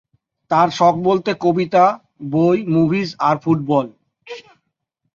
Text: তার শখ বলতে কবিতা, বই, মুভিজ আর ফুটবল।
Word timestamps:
তার 0.51 0.67
শখ 0.69 0.95
বলতে 0.99 1.31
কবিতা, 1.41 1.83
বই, 2.31 2.57
মুভিজ 2.73 3.09
আর 3.19 3.35
ফুটবল। 3.37 3.85